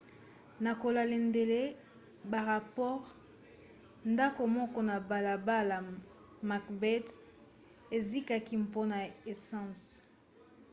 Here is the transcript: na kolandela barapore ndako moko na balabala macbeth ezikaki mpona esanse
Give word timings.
na 0.63 0.71
kolandela 0.81 1.61
barapore 2.31 3.07
ndako 4.13 4.41
moko 4.55 4.79
na 4.89 4.95
balabala 5.09 5.77
macbeth 6.49 7.09
ezikaki 7.97 8.55
mpona 8.65 8.97
esanse 9.31 9.91